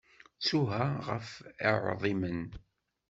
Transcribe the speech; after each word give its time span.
Ttuha 0.39 0.85
ɣef 1.07 1.29
i 1.67 1.69
uɛḍimen. 1.83 2.41